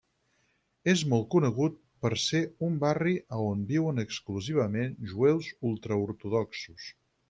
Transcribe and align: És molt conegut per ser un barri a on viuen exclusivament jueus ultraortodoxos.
És 0.93 1.03
molt 1.11 1.27
conegut 1.35 1.77
per 2.05 2.11
ser 2.23 2.41
un 2.69 2.81
barri 2.87 3.15
a 3.37 3.41
on 3.53 3.63
viuen 3.75 4.07
exclusivament 4.09 4.99
jueus 5.15 5.55
ultraortodoxos. 5.75 6.95